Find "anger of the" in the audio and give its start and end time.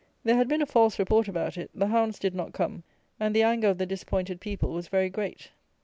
3.43-3.85